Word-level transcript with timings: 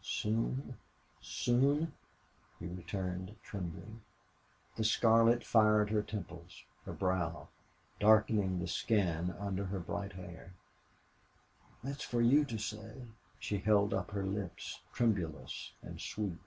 "Soon? 0.00 0.78
Soon?" 1.20 1.92
he 2.58 2.66
returned, 2.68 3.36
trembling. 3.42 4.00
The 4.76 4.82
scarlet 4.84 5.44
fired 5.44 5.90
her 5.90 6.00
temples, 6.02 6.64
her 6.86 6.94
brow, 6.94 7.48
darkening 8.00 8.60
the 8.60 8.66
skin 8.66 9.32
under 9.38 9.66
her 9.66 9.80
bright 9.80 10.14
hair. 10.14 10.54
"That's 11.82 12.02
for 12.02 12.22
you 12.22 12.46
to 12.46 12.56
say." 12.56 13.02
She 13.38 13.58
held 13.58 13.92
up 13.92 14.10
her 14.12 14.24
lips, 14.24 14.80
tremulous 14.94 15.72
and 15.82 16.00
sweet. 16.00 16.40